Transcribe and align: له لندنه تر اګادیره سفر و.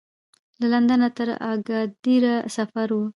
له 0.59 0.67
لندنه 0.73 1.07
تر 1.17 1.29
اګادیره 1.51 2.35
سفر 2.55 2.87
و. 2.97 3.01